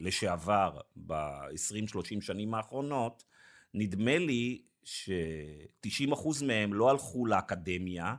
[0.00, 3.24] לשעבר ב-20-30 שנים האחרונות,
[3.74, 8.14] נדמה לי ש-90% מהם לא הלכו לאקדמיה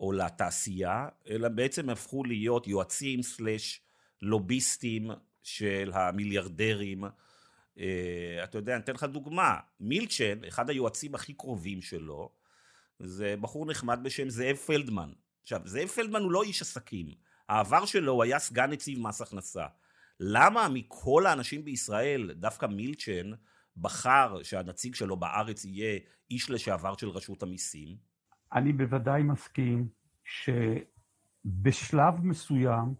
[0.00, 3.80] או לתעשייה, אלא בעצם הפכו להיות יועצים סלש
[4.22, 5.10] לוביסטים
[5.42, 7.04] של המיליארדרים.
[8.44, 12.32] אתה יודע, אני אתן לך דוגמה, מילצ'ן, אחד היועצים הכי קרובים שלו,
[12.98, 15.12] זה בחור נחמד בשם זאב פלדמן.
[15.42, 17.06] עכשיו, זאב פלדמן הוא לא איש עסקים.
[17.48, 19.66] העבר שלו הוא היה סגן נציב מס הכנסה.
[20.20, 23.30] למה מכל האנשים בישראל, דווקא מילצ'ן
[23.76, 25.98] בחר שהנציג שלו בארץ יהיה
[26.30, 27.96] איש לשעבר של רשות המיסים?
[28.52, 29.88] אני בוודאי מסכים
[31.44, 32.94] שבשלב מסוים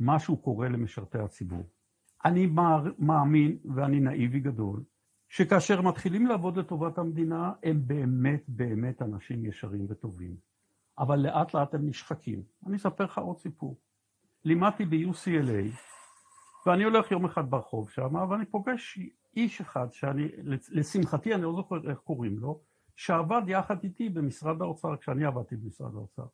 [0.00, 1.68] משהו קורה למשרתי הציבור.
[2.24, 2.46] אני
[2.98, 4.82] מאמין, ואני נאיבי גדול,
[5.28, 10.36] שכאשר מתחילים לעבוד לטובת המדינה, הם באמת באמת אנשים ישרים וטובים.
[10.98, 12.42] אבל לאט לאט הם נשחקים.
[12.66, 13.80] אני אספר לך עוד סיפור.
[14.44, 15.76] לימדתי ב-UCLA,
[16.66, 18.98] ואני הולך יום אחד ברחוב שם, ואני פוגש
[19.36, 20.28] איש אחד שאני,
[20.70, 22.60] לשמחתי, אני לא זוכר איך קוראים לו,
[22.96, 26.26] שעבד יחד איתי במשרד האוצר, כשאני עבדתי במשרד האוצר.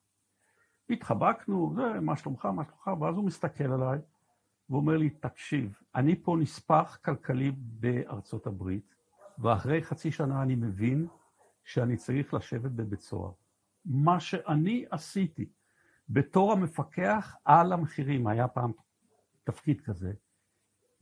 [0.90, 3.99] התחבקנו, זה, מה שלומך, מה שלומך, ואז הוא מסתכל עליי,
[4.70, 8.94] ואומר לי, תקשיב, אני פה נספח כלכלי בארצות הברית,
[9.38, 11.07] ואחרי חצי שנה אני מבין
[11.64, 13.33] שאני צריך לשבת בבית סוהר.
[13.85, 15.49] מה שאני עשיתי
[16.09, 18.73] בתור המפקח על המחירים, היה פעם
[19.44, 20.12] תפקיד כזה,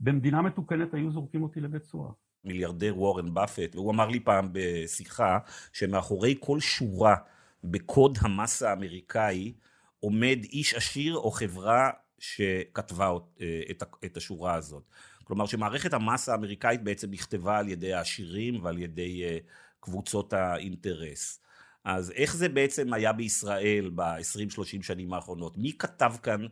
[0.00, 2.12] במדינה מתוקנת היו זורקים אותי לבית סוהר.
[2.48, 5.38] מיליארדר וורן באפט, והוא אמר לי פעם בשיחה
[5.72, 7.16] שמאחורי כל שורה
[7.64, 9.52] בקוד המס האמריקאי
[10.00, 13.60] עומד איש עשיר או חברה שכתבה אה,
[14.04, 14.82] את השורה הזאת.
[15.24, 19.38] כלומר שמערכת המס האמריקאית בעצם נכתבה על ידי העשירים ועל ידי אה,
[19.80, 21.40] קבוצות האינטרס.
[21.84, 25.58] אז איך זה בעצם היה בישראל ב-20-30 שנים האחרונות?
[25.58, 26.46] מי כתב כאן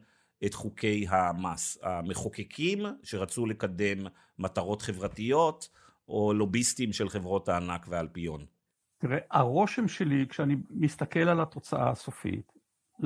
[0.45, 1.79] את חוקי המס?
[1.83, 3.99] המחוקקים שרצו לקדם
[4.39, 5.69] מטרות חברתיות,
[6.09, 8.47] או לוביסטים של חברות הענק והאלפיון?
[8.99, 12.53] תראה, הרושם שלי כשאני מסתכל על התוצאה הסופית,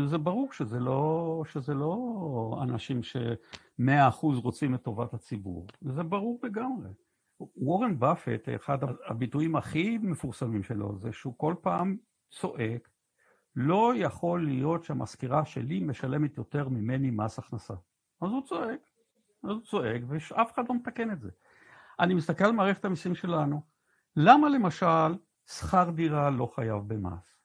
[0.07, 6.41] זה ברור שזה לא, שזה לא אנשים שמאה אחוז רוצים את טובת הציבור, זה ברור
[6.43, 6.89] לגמרי.
[7.57, 11.97] וורן באפט, אחד הביטויים הכי מפורסמים שלו, זה שהוא כל פעם
[12.31, 12.89] צועק,
[13.57, 17.75] לא יכול להיות שהמזכירה שלי משלמת יותר ממני מס הכנסה.
[18.21, 18.81] אז הוא צועק,
[19.45, 21.31] אז הוא צועק, ואף אחד לא מתקן את זה.
[22.01, 23.63] אני מסתכל על מערכת המיסים שלנו,
[24.17, 27.41] למה למשל שכר דירה לא חייב במס?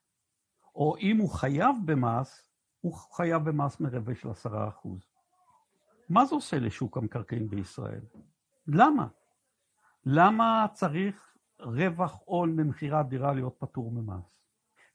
[0.76, 2.50] או אם הוא חייב במס,
[2.82, 5.02] הוא חייב במס מרבע של עשרה אחוז.
[6.10, 8.02] מה זה עושה לשוק המקרקעין בישראל?
[8.68, 9.08] למה?
[10.06, 14.46] למה צריך רווח הון במכירת דירה להיות פטור ממס?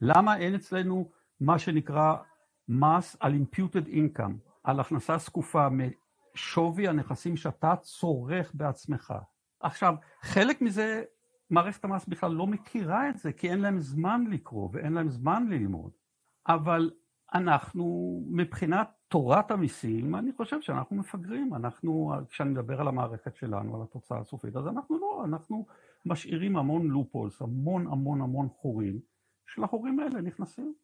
[0.01, 2.17] למה אין אצלנו מה שנקרא
[2.69, 4.33] מס על imputed income,
[4.65, 9.15] על הכנסה זקופה משווי הנכסים שאתה צורך בעצמך?
[9.61, 11.03] עכשיו, חלק מזה
[11.51, 15.47] מערכת המס בכלל לא מכירה את זה, כי אין להם זמן לקרוא ואין להם זמן
[15.49, 15.91] ללמוד.
[16.49, 16.91] אבל
[17.35, 21.55] אנחנו, מבחינת תורת המיסים, אני חושב שאנחנו מפגרים.
[21.55, 25.67] אנחנו, כשאני מדבר על המערכת שלנו, על התוצאה הסופית, אז אנחנו לא, אנחנו
[26.07, 29.01] משאירים המון לופולס, המון המון המון חורים,
[29.47, 30.75] של ההורים האלה נכנסים.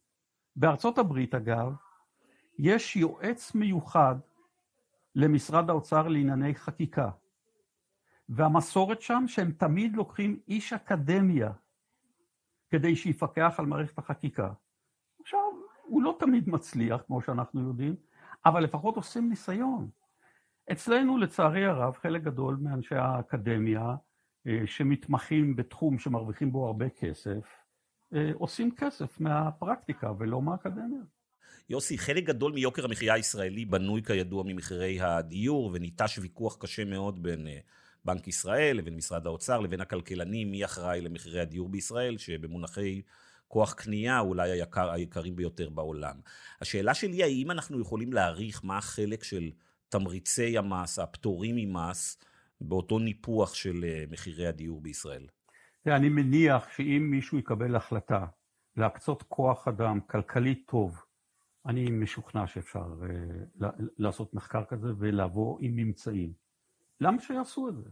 [0.57, 1.73] בארצות הברית, אגב,
[2.59, 4.17] יש יועץ מיוחד
[5.15, 7.11] למשרד האוצר לענייני חקיקה.
[8.29, 11.51] והמסורת שם שהם תמיד לוקחים איש אקדמיה
[12.71, 14.53] כדי שיפקח על מערכת החקיקה.
[15.21, 15.41] עכשיו,
[15.83, 17.97] הוא לא תמיד מצליח, כמו שאנחנו יודעים,
[18.47, 19.91] אבל לפחות עושים ניסיון.
[20.73, 23.95] אצלנו, לצערי הרב, חלק גדול מאנשי האקדמיה
[24.47, 27.57] אה, שמתמחים בתחום שמרוויחים בו הרבה כסף,
[28.15, 31.01] אה, עושים כסף מהפרקטיקה ולא מהאקדמיה.
[31.69, 37.47] יוסי, חלק גדול מיוקר המחיה הישראלי בנוי כידוע ממחירי הדיור, וניטש ויכוח קשה מאוד בין
[37.47, 37.59] אה,
[38.07, 43.03] בנק ישראל לבין משרד האוצר לבין הכלכלנים, מי אחראי למחירי הדיור בישראל, שבמונחי
[43.49, 46.17] כוח קנייה אולי היקר, היקרים ביותר בעולם.
[46.61, 49.51] השאלה שלי, האם אנחנו יכולים להעריך מה החלק של
[49.89, 52.19] תמריצי המס, הפטורים ממס,
[52.61, 55.27] באותו ניפוח של אה, מחירי הדיור בישראל?
[55.87, 58.27] אני מניח שאם מישהו יקבל החלטה
[58.77, 61.03] להקצות כוח אדם כלכלי טוב,
[61.67, 62.95] אני משוכנע שאפשר
[63.61, 63.67] uh,
[63.99, 66.46] לעשות מחקר כזה ולבוא עם ממצאים.
[67.01, 67.91] למה שיעשו את זה?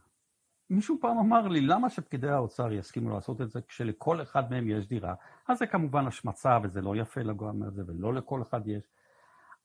[0.70, 4.88] מישהו פעם אמר לי, למה שפקידי האוצר יסכימו לעשות את זה כשלכל אחד מהם יש
[4.88, 5.14] דירה?
[5.48, 8.84] אז זה כמובן השמצה וזה לא יפה לגרום את זה ולא לכל אחד יש.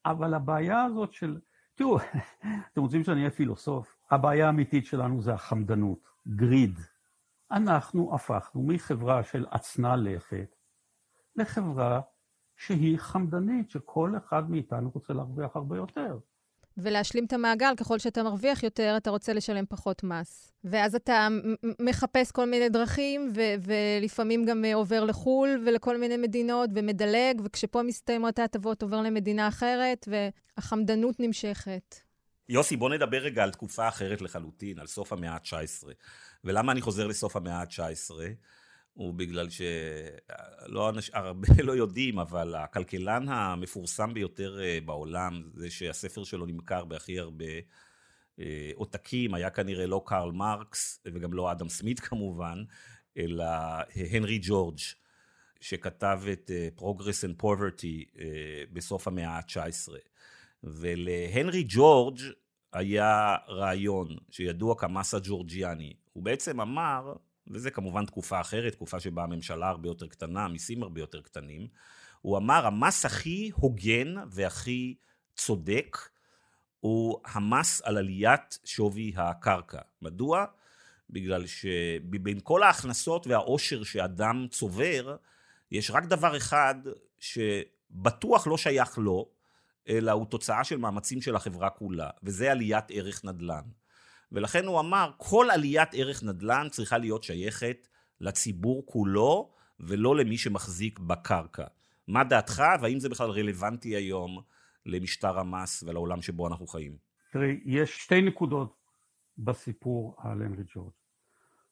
[0.06, 1.40] אבל הבעיה הזאת של,
[1.76, 1.98] תראו,
[2.72, 3.98] אתם רוצים שאני אהיה פילוסוף?
[4.12, 6.80] הבעיה האמיתית שלנו זה החמדנות, גריד.
[7.52, 10.56] אנחנו הפכנו מחברה של עצנה לכת
[11.36, 12.02] לחברה
[12.56, 16.20] שהיא חמדנית, שכל אחד מאיתנו רוצה להרוויח הרבה יותר.
[16.82, 20.52] ולהשלים את המעגל, ככל שאתה מרוויח יותר, אתה רוצה לשלם פחות מס.
[20.64, 21.28] ואז אתה
[21.80, 28.40] מחפש כל מיני דרכים, ו- ולפעמים גם עובר לחו"ל ולכל מיני מדינות, ומדלג, וכשפה מסתיימות
[28.40, 31.96] ההטבות עובר למדינה אחרת, והחמדנות נמשכת.
[32.50, 35.88] יוסי, בוא נדבר רגע על תקופה אחרת לחלוטין, על סוף המאה ה-19.
[36.44, 38.12] ולמה אני חוזר לסוף המאה ה-19?
[39.00, 46.46] הוא בגלל שלא הרבה לא יודעים, אבל הכלכלן המפורסם ביותר אה, בעולם, זה שהספר שלו
[46.46, 47.46] נמכר בהכי הרבה
[48.40, 52.64] אה, עותקים, היה כנראה לא קרל מרקס, וגם לא אדם סמית כמובן,
[53.18, 53.46] אלא
[54.12, 54.80] הנרי ג'ורג',
[55.62, 58.22] שכתב את אה, Progress and Poverty
[58.74, 59.94] בסוף המאה ה-19.
[60.64, 62.20] ולהנרי ג'ורג'
[62.74, 65.94] היה רעיון שידוע כמסה ג'ורג'יאני.
[66.14, 67.14] הוא בעצם אמר,
[67.50, 71.68] וזה כמובן תקופה אחרת, תקופה שבה הממשלה הרבה יותר קטנה, המיסים הרבה יותר קטנים,
[72.22, 74.96] הוא אמר, המס הכי הוגן והכי
[75.36, 75.98] צודק
[76.80, 79.82] הוא המס על עליית שווי הקרקע.
[80.02, 80.46] מדוע?
[81.10, 85.16] בגלל שבין כל ההכנסות והעושר שאדם צובר,
[85.72, 86.76] יש רק דבר אחד
[87.20, 89.30] שבטוח לא שייך לו,
[89.90, 93.64] אלא הוא תוצאה של מאמצים של החברה כולה, וזה עליית ערך נדל"ן.
[94.32, 97.88] ולכן הוא אמר, כל עליית ערך נדל"ן צריכה להיות שייכת
[98.22, 101.66] לציבור כולו, ולא למי שמחזיק בקרקע.
[102.08, 104.42] מה דעתך, והאם זה בכלל רלוונטי היום
[104.86, 106.98] למשטר המס ולעולם שבו אנחנו חיים?
[107.32, 108.76] תראי, יש שתי נקודות
[109.38, 110.92] בסיפור על הנרי ג'ורג'.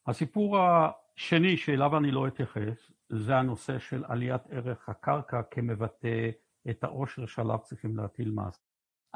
[0.08, 6.30] הסיפור השני שאליו אני לא אתייחס, זה הנושא של עליית ערך הקרקע כמבטא
[6.70, 8.67] את העושר שעליו צריכים להטיל מס.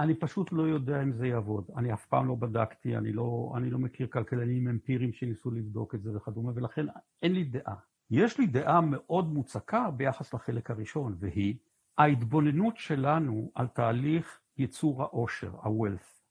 [0.01, 1.71] אני פשוט לא יודע אם זה יעבוד.
[1.77, 6.01] אני אף פעם לא בדקתי, אני לא, אני לא מכיר כלכלנים אמפיריים שניסו לבדוק את
[6.01, 6.85] זה וכדומה, ולכן
[7.21, 7.75] אין לי דעה.
[8.09, 11.55] יש לי דעה מאוד מוצקה ביחס לחלק הראשון, והיא
[11.97, 16.21] ההתבוננות שלנו על תהליך ייצור העושר, ה-wealth.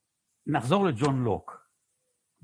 [0.46, 1.70] נחזור לג'ון לוק.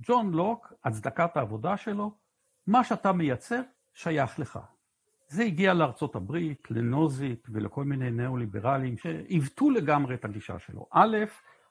[0.01, 2.19] ג'ון לוק, הצדקת העבודה שלו,
[2.67, 3.61] מה שאתה מייצר
[3.95, 4.59] שייך לך.
[5.29, 10.87] זה הגיע לארצות הברית, לנוזיק ולכל מיני ניאו-ליברלים שעיוותו לגמרי את הגישה שלו.
[10.93, 11.17] א',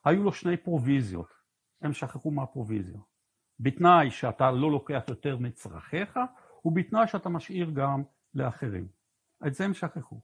[0.05, 1.33] היו לו שני פרוביזיות,
[1.81, 2.99] הם שכחו מה הפרוביזיה.
[3.59, 6.19] בתנאי שאתה לא לוקח יותר מצרכיך,
[6.65, 8.87] ובתנאי שאתה משאיר גם לאחרים.
[9.47, 10.21] את זה הם שכחו.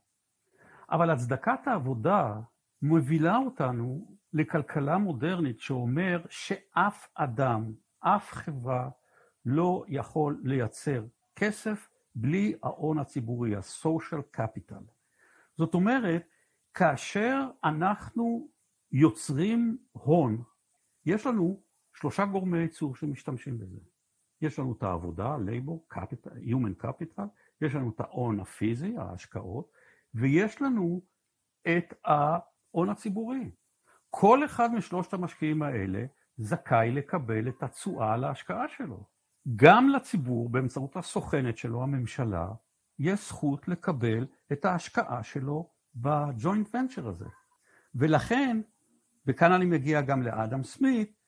[0.91, 2.39] אבל הצדקת העבודה
[2.81, 8.89] מובילה אותנו לכלכלה מודרנית שאומר שאף אדם, אף חברה,
[9.45, 11.03] לא יכול לייצר
[11.35, 14.83] כסף בלי ההון הציבורי, ה-social capital.
[15.57, 16.23] זאת אומרת,
[16.73, 18.47] כאשר אנחנו
[18.91, 20.43] יוצרים הון,
[21.05, 21.61] יש לנו
[21.93, 23.79] שלושה גורמי ייצור שמשתמשים בזה.
[24.41, 27.23] יש לנו את העבודה, labor, capital, human capital,
[27.61, 29.71] יש לנו את ההון הפיזי, ההשקעות,
[30.13, 31.01] ויש לנו
[31.67, 33.51] את ההון הציבורי.
[34.09, 36.05] כל אחד משלושת המשקיעים האלה
[36.37, 39.03] זכאי לקבל את התשואה על ההשקעה שלו.
[39.55, 42.47] גם לציבור, באמצעות הסוכנת שלו, הממשלה,
[42.99, 47.25] יש זכות לקבל את ההשקעה שלו בג'וינט ונצ'ר הזה.
[47.95, 48.61] ולכן,
[49.25, 51.21] וכאן אני מגיע גם לאדם סמית,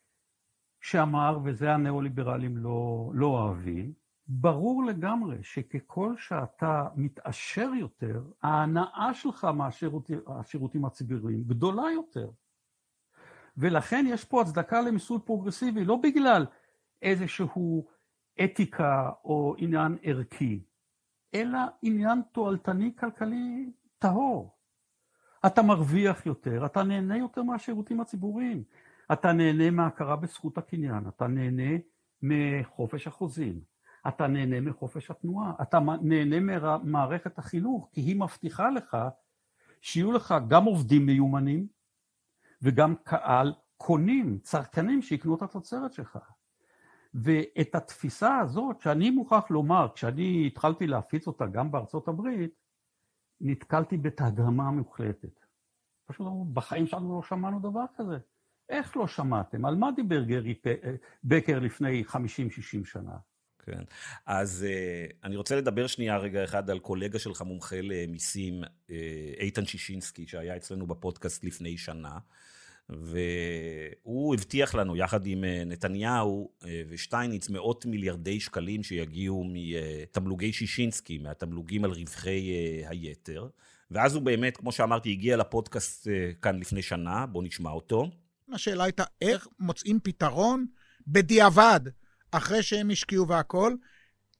[0.81, 3.93] שאמר, וזה הניאו-ליברלים לא, לא אוהבים,
[4.27, 9.47] ברור לגמרי שככל שאתה מתעשר יותר, ההנאה שלך
[10.27, 12.29] מהשירותים הציבוריים גדולה יותר.
[13.57, 16.45] ולכן יש פה הצדקה למיסוי פרוגרסיבי, לא בגלל
[17.01, 17.87] איזשהו
[18.43, 20.63] אתיקה או עניין ערכי,
[21.33, 24.57] אלא עניין תועלתני כלכלי טהור.
[25.45, 28.63] אתה מרוויח יותר, אתה נהנה יותר מהשירותים הציבוריים,
[29.13, 31.77] אתה נהנה מהכרה בזכות הקניין, אתה נהנה
[32.21, 33.61] מחופש החוזים,
[34.07, 38.97] אתה נהנה מחופש התנועה, אתה נהנה ממערכת החינוך, כי היא מבטיחה לך
[39.81, 41.67] שיהיו לך גם עובדים מיומנים
[42.61, 46.17] וגם קהל קונים, צרכנים שיקנו את התוצרת שלך.
[47.13, 52.51] ואת התפיסה הזאת, שאני מוכרח לומר, כשאני התחלתי להפיץ אותה גם בארצות הברית,
[53.41, 55.45] נתקלתי בתדהמה מוחלטת.
[56.05, 58.17] פשוט בחיים שלנו לא שמענו דבר כזה.
[58.69, 59.65] איך לא שמעתם?
[59.65, 60.55] על מה דיבר גרי
[61.23, 62.15] בקר לפני 50-60
[62.85, 63.17] שנה?
[63.65, 63.83] כן.
[64.25, 68.91] אז uh, אני רוצה לדבר שנייה רגע אחד על קולגה שלך מומחה למיסים, uh,
[69.39, 72.17] איתן שישינסקי, שהיה אצלנו בפודקאסט לפני שנה.
[72.89, 76.51] והוא הבטיח לנו, יחד עם אה, נתניהו
[76.89, 82.51] ושטייניץ, מאות מיליארדי שקלים שיגיעו מתמלוגי שישינסקי, מהתמלוגים על רווחי
[82.87, 83.47] היתר.
[83.91, 86.07] ואז הוא באמת, כמו שאמרתי, הגיע לפודקאסט
[86.41, 88.09] כאן לפני שנה, בואו נשמע אותו.
[88.51, 90.65] השאלה הייתה איך מוצאים פתרון
[91.07, 91.79] בדיעבד
[92.31, 93.77] אחרי שהם השקיעו והכול,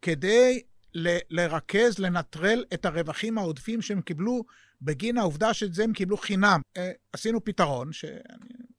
[0.01, 0.62] כדי
[0.93, 4.43] ל- לרכז, לנטרל את הרווחים העודפים שהם קיבלו
[4.82, 6.62] בגין העובדה שאת זה הם קיבלו חינם.
[6.77, 8.19] אה, עשינו פתרון, שאני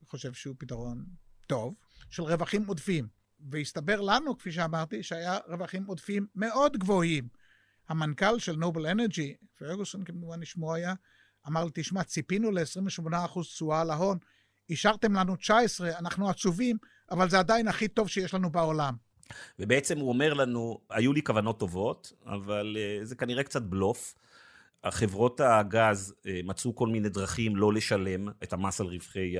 [0.05, 1.05] חושב שהוא פתרון
[1.47, 1.75] טוב,
[2.09, 3.07] של רווחים עודפים.
[3.49, 7.27] והסתבר לנו, כפי שאמרתי, שהיה רווחים עודפים מאוד גבוהים.
[7.89, 10.93] המנכ"ל של נובל אנרג'י, פרגוסון כמובן נשמו היה,
[11.47, 14.17] אמר לי, תשמע, ציפינו ל-28% תשואה על ההון,
[14.69, 16.77] אישרתם לנו 19, אנחנו עצובים,
[17.11, 18.95] אבל זה עדיין הכי טוב שיש לנו בעולם.
[19.59, 24.15] ובעצם הוא אומר לנו, היו לי כוונות טובות, אבל uh, זה כנראה קצת בלוף.
[24.83, 29.35] החברות הגז uh, מצאו כל מיני דרכים לא לשלם את המס על רווחי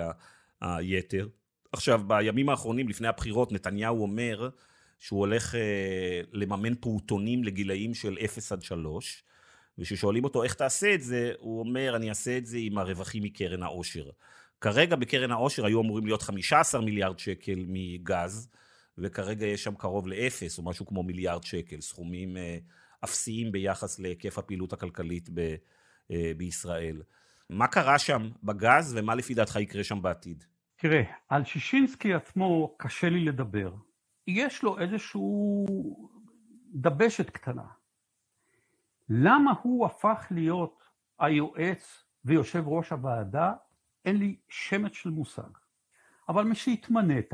[0.61, 1.27] היתר.
[1.71, 4.49] עכשיו, בימים האחרונים, לפני הבחירות, נתניהו אומר
[4.99, 5.57] שהוא הולך uh,
[6.33, 9.23] לממן פעוטונים לגילאים של 0 עד 3,
[9.77, 13.63] וכששואלים אותו איך תעשה את זה, הוא אומר, אני אעשה את זה עם הרווחים מקרן
[13.63, 14.09] העושר.
[14.61, 18.49] כרגע בקרן העושר היו אמורים להיות 15 מיליארד שקל מגז,
[18.97, 22.57] וכרגע יש שם קרוב לאפס, או משהו כמו מיליארד שקל, סכומים אה,
[23.03, 25.55] אפסיים ביחס להיקף הפעילות הכלכלית ב,
[26.11, 27.01] אה, בישראל.
[27.49, 30.43] מה קרה שם בגז, ומה לפי דעתך יקרה שם בעתיד?
[30.75, 33.73] תראה, על שישינסקי עצמו קשה לי לדבר.
[34.27, 35.65] יש לו איזשהו
[36.73, 37.65] דבשת קטנה.
[39.09, 40.83] למה הוא הפך להיות
[41.19, 43.53] היועץ ויושב ראש הוועדה?
[44.05, 45.49] אין לי שמץ של מושג.
[46.29, 47.33] אבל משהתמנית,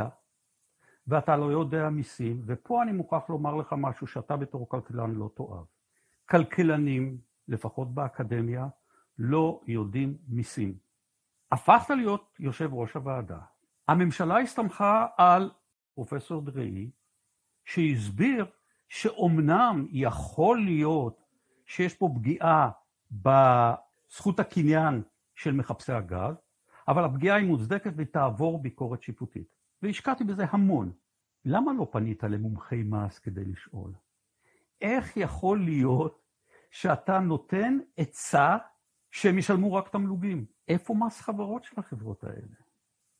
[1.07, 5.65] ואתה לא יודע מיסים, ופה אני מוכרח לומר לך משהו שאתה בתור כלכלן לא תאהב.
[6.29, 8.67] כלכלנים, לפחות באקדמיה,
[9.17, 10.77] לא יודעים מיסים.
[11.51, 13.39] הפכת להיות יושב ראש הוועדה.
[13.87, 15.51] הממשלה הסתמכה על
[15.93, 16.89] פרופסור דראי,
[17.65, 18.45] שהסביר
[18.89, 21.21] שאומנם יכול להיות
[21.65, 22.69] שיש פה פגיעה
[23.11, 25.03] בזכות הקניין
[25.35, 26.35] של מחפשי הגז,
[26.87, 29.61] אבל הפגיעה היא מוצדקת והיא תעבור ביקורת שיפוטית.
[29.82, 30.91] והשקעתי בזה המון.
[31.46, 33.94] למה לא פנית למומחי מס כדי לשאול?
[34.82, 36.22] איך יכול להיות
[36.72, 38.58] שאתה נותן עצה
[39.12, 40.46] שהם ישלמו רק תמלוגים?
[40.67, 42.56] איפה מס חברות של החברות האלה?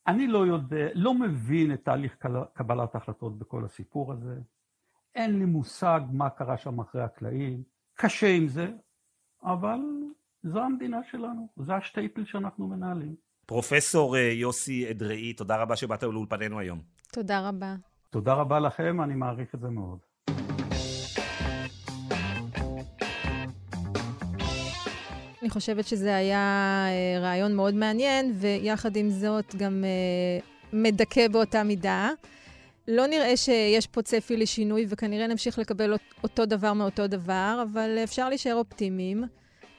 [0.08, 4.40] אני לא יודע, לא מבין את תהליך קבלת ההחלטות בכל הסיפור הזה.
[5.16, 7.64] אין לי מושג מה קרה שם אחרי הקלעים.
[7.94, 8.74] קשה עם זה,
[9.44, 9.80] אבל
[10.44, 13.16] זו המדינה שלנו, זה השטייפל שאנחנו מנהלים.
[13.52, 16.82] פרופסור אה, יוסי אדראי, תודה רבה שבאת לאולפנינו היום.
[17.14, 17.76] תודה רבה.
[18.10, 19.98] תודה רבה לכם, אני מעריך את זה מאוד.
[25.42, 30.40] אני חושבת שזה היה אה, רעיון מאוד מעניין, ויחד עם זאת גם אה,
[30.74, 32.10] מדכא באותה מידה.
[32.88, 38.30] לא נראה שיש פה צפי לשינוי, וכנראה נמשיך לקבל אותו דבר מאותו דבר, אבל אפשר
[38.30, 39.24] להישאר אופטימיים.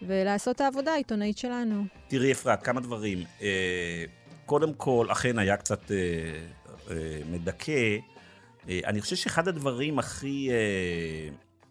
[0.07, 1.84] ולעשות את העבודה העיתונאית שלנו.
[2.09, 3.24] תראי, אפרת, כמה דברים.
[3.42, 4.05] אה,
[4.46, 5.96] קודם כל, אכן היה קצת אה,
[6.90, 7.96] אה, מדכא.
[8.68, 10.50] אני חושב שאחד הדברים הכי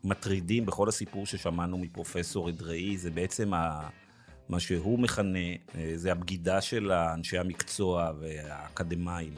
[0.04, 3.90] מטרידים בכל הסיפור ששמענו מפרופסור אדראי, זה בעצם ה...
[4.50, 5.40] מה שהוא מכנה,
[5.96, 9.34] זה הבגידה של אנשי המקצוע והאקדמאים.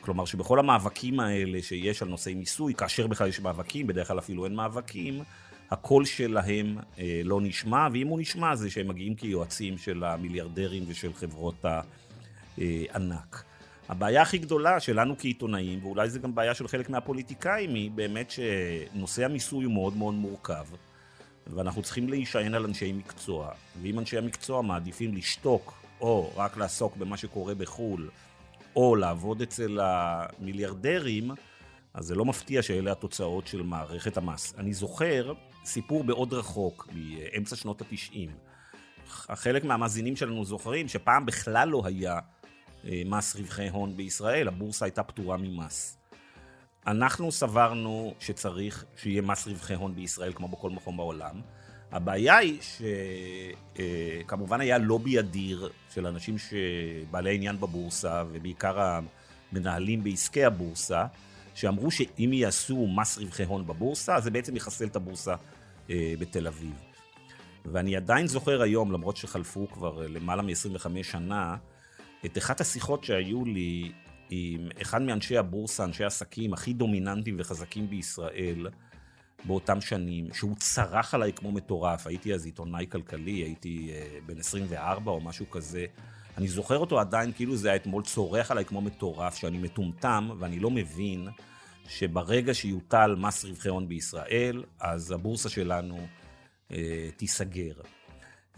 [0.00, 4.44] כלומר שבכל המאבקים האלה שיש על נושאי מיסוי, כאשר בכלל יש מאבקים, בדרך כלל אפילו
[4.44, 5.22] אין מאבקים,
[5.70, 11.12] הקול שלהם אה, לא נשמע, ואם הוא נשמע זה שהם מגיעים כיועצים של המיליארדרים ושל
[11.12, 11.64] חברות
[12.58, 13.44] הענק.
[13.88, 19.24] הבעיה הכי גדולה שלנו כעיתונאים, ואולי זה גם בעיה של חלק מהפוליטיקאים, היא באמת שנושא
[19.24, 20.66] המיסוי הוא מאוד מאוד מורכב,
[21.46, 23.50] ואנחנו צריכים להישען על אנשי מקצוע.
[23.82, 28.10] ואם אנשי המקצוע מעדיפים לשתוק, או רק לעסוק במה שקורה בחו"ל,
[28.76, 31.30] או לעבוד אצל המיליארדרים,
[31.94, 34.54] אז זה לא מפתיע שאלה התוצאות של מערכת המס.
[34.58, 35.32] אני זוכר
[35.64, 38.30] סיפור מאוד רחוק, מאמצע שנות התשעים.
[39.08, 42.18] חלק מהמאזינים שלנו זוכרים שפעם בכלל לא היה
[42.84, 45.98] אה, מס רווחי הון בישראל, הבורסה הייתה פטורה ממס.
[46.86, 51.40] אנחנו סברנו שצריך שיהיה מס רווחי הון בישראל כמו בכל מקום בעולם.
[51.92, 52.58] הבעיה היא
[54.26, 59.00] שכמובן אה, היה לובי אדיר של אנשים שבעלי עניין בבורסה, ובעיקר
[59.52, 61.06] המנהלים בעסקי הבורסה,
[61.60, 65.34] שאמרו שאם יעשו מס רווחי הון בבורסה, זה בעצם יחסל את הבורסה
[65.90, 66.74] אה, בתל אביב.
[67.64, 71.56] ואני עדיין זוכר היום, למרות שחלפו כבר למעלה מ-25 שנה,
[72.26, 73.92] את אחת השיחות שהיו לי
[74.30, 78.66] עם אחד מאנשי הבורסה, אנשי העסקים הכי דומיננטיים וחזקים בישראל
[79.44, 82.06] באותם שנים, שהוא צרח עליי כמו מטורף.
[82.06, 85.86] הייתי אז עיתונאי כלכלי, הייתי uh, בן 24 או משהו כזה.
[86.38, 90.58] אני זוכר אותו עדיין כאילו זה היה אתמול צורח עליי כמו מטורף, שאני מטומטם ואני
[90.58, 91.28] לא מבין
[91.88, 96.06] שברגע שיוטל מס רווחי הון בישראל, אז הבורסה שלנו
[96.68, 96.72] uh,
[97.16, 97.72] תיסגר.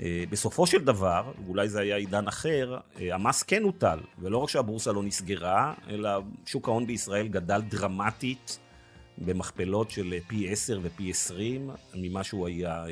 [0.00, 4.48] אה, בסופו של דבר, ואולי זה היה עידן אחר, אה, המס כן הוטל, ולא רק
[4.48, 6.10] שהבורסה לא נסגרה, אלא
[6.46, 8.58] שוק ההון בישראל גדל דרמטית
[9.18, 12.84] במכפלות של פי 10 ופי 20 ממה שהוא היה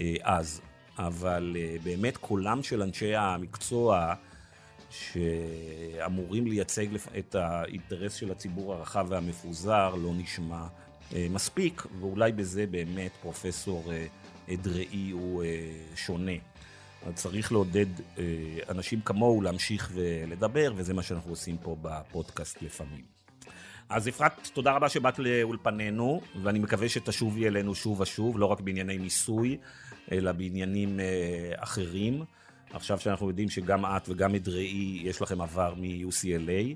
[0.00, 0.60] אה, אז.
[0.98, 4.14] אבל באמת קולם של אנשי המקצוע
[4.90, 6.86] שאמורים לייצג
[7.18, 10.66] את האינטרס של הציבור הרחב והמפוזר לא נשמע
[11.30, 13.92] מספיק, ואולי בזה באמת פרופסור
[14.56, 15.48] דראי הוא אה,
[15.94, 16.32] שונה.
[17.14, 17.86] צריך לעודד
[18.18, 18.24] אה,
[18.68, 23.18] אנשים כמוהו להמשיך ולדבר, וזה מה שאנחנו עושים פה בפודקאסט לפעמים.
[23.88, 28.98] אז אפרת, תודה רבה שבאת לאולפנינו, ואני מקווה שתשובי אלינו שוב ושוב, לא רק בענייני
[28.98, 29.58] מיסוי,
[30.12, 32.24] אלא בעניינים אה, אחרים.
[32.72, 36.74] עכשיו שאנחנו יודעים שגם את וגם אדראי, יש לכם עבר מ-UCLA.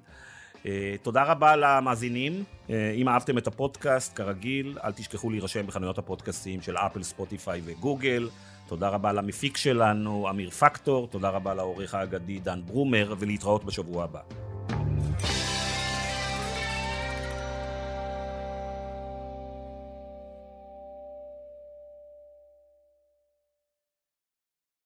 [0.67, 2.45] אה, תודה רבה למאזינים.
[2.71, 8.29] אה, אם אהבתם את הפודקאסט, כרגיל, אל תשכחו להירשם בחנויות הפודקאסטים של אפל, ספוטיפיי וגוגל.
[8.69, 14.21] תודה רבה למפיק שלנו, אמיר פקטור, תודה רבה לעורך האגדי דן ברומר, ולהתראות בשבוע הבא.